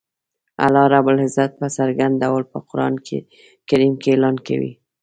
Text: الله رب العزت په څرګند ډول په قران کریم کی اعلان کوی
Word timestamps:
الله 0.65 0.85
رب 0.93 1.05
العزت 1.13 1.51
په 1.59 1.67
څرګند 1.77 2.13
ډول 2.23 2.43
په 2.51 2.57
قران 2.69 2.93
کریم 3.69 3.93
کی 4.01 4.09
اعلان 4.13 4.35
کوی 4.47 4.71